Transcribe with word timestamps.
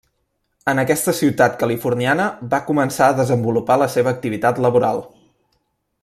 En 0.71 0.79
aquesta 0.83 1.13
ciutat 1.17 1.59
californiana 1.63 2.25
va 2.55 2.61
començar 2.71 3.09
a 3.09 3.17
desenvolupar 3.23 3.77
la 3.83 3.89
seva 3.97 4.13
activitat 4.17 4.67
laboral. 4.67 5.05